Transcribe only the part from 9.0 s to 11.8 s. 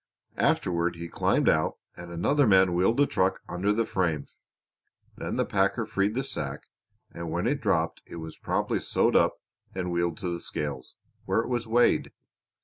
up and wheeled to the scales, where it was